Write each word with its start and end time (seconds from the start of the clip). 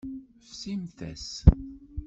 Fsimt-as. 0.47 1.29